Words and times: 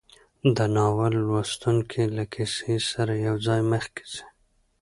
د 0.55 0.57
ناول 0.75 1.13
لوستونکی 1.27 2.03
له 2.17 2.23
کیسې 2.33 2.75
سره 2.91 3.13
یوځای 3.27 3.61
مخکې 3.71 4.03
ځي. 4.13 4.23